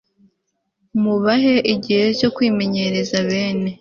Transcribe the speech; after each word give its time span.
Mubahe 1.01 1.55
igihe 1.73 2.05
cyo 2.19 2.29
kwimenyereza 2.35 3.17
bene 3.29 3.67